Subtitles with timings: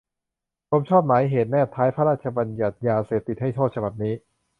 [0.69, 4.13] ผมชอบหมายเหตุแนบท้ายพระราชบัญญัติยาเสพติดให้โทษฉบับนี้